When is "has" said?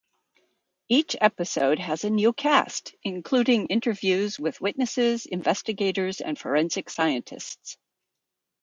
1.77-2.03